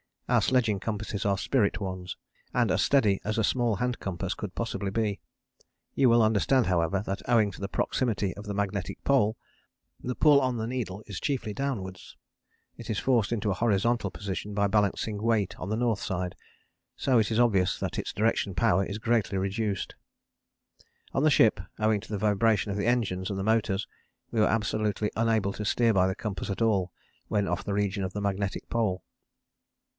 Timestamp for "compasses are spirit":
0.79-1.81